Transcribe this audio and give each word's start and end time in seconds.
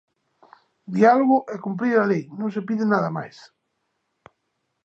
Diálogo 0.97 1.37
e 1.53 1.55
cumprir 1.65 1.95
a 2.03 2.07
lei, 2.11 2.23
non 2.39 2.49
se 2.53 2.65
pide 2.67 2.85
nada 2.93 3.09
máis. 3.17 3.37